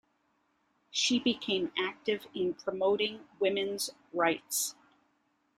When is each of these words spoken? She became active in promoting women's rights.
She 0.89 1.19
became 1.19 1.71
active 1.77 2.25
in 2.33 2.55
promoting 2.55 3.27
women's 3.39 3.91
rights. 4.11 4.73